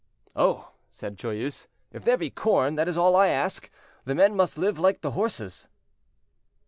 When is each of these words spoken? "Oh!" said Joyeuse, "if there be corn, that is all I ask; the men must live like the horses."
"Oh!" 0.35 0.71
said 0.89 1.15
Joyeuse, 1.15 1.67
"if 1.91 2.03
there 2.03 2.17
be 2.17 2.31
corn, 2.31 2.73
that 2.73 2.87
is 2.87 2.97
all 2.97 3.15
I 3.15 3.27
ask; 3.27 3.69
the 4.03 4.15
men 4.15 4.35
must 4.35 4.57
live 4.57 4.79
like 4.79 5.01
the 5.01 5.11
horses." 5.11 5.67